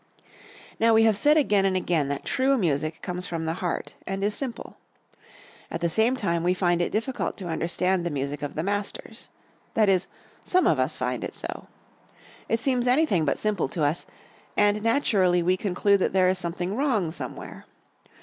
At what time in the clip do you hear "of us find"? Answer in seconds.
10.65-11.23